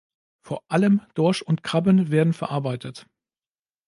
Vor 0.41 0.63
allem 0.67 1.01
Dorsch 1.13 1.43
und 1.43 1.61
Krabben 1.61 2.09
werden 2.09 2.33
verarbeitet. 2.33 3.05